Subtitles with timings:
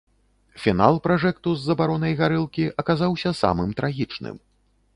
[0.61, 4.35] Фінал пражэкту з забаронай гарэлкі аказаўся самым трагічным.